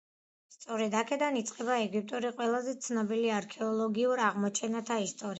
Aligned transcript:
სწორედ 0.53 0.95
აქედან 1.01 1.35
იწყება 1.41 1.75
ეგვიპტური 1.81 2.31
ყველაზე 2.39 2.73
ცნობილი 2.85 3.29
არქეოლოგიურ 3.35 4.23
აღმოჩენათა 4.29 4.99
ისტორია. 5.09 5.29